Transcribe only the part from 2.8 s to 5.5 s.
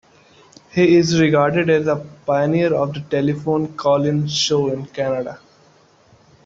the telephone call-in show in Canada.